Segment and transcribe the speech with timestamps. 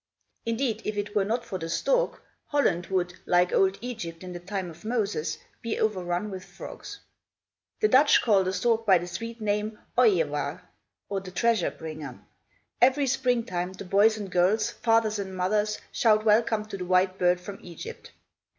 [0.47, 4.39] Indeed, if it were not for the stork, Holland would, like old Egypt, in the
[4.39, 7.01] time of Moses, be overrun with frogs.
[7.81, 10.61] The Dutch call the stork by the sweet name "Ooijevaar,"
[11.07, 12.19] or the treasure bringer.
[12.81, 17.19] Every spring time, the boys and girls, fathers and mothers, shout welcome to the white
[17.19, 18.11] bird from Egypt.